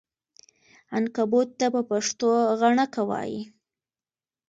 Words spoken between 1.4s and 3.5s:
ته په پښتو غڼکه وایې!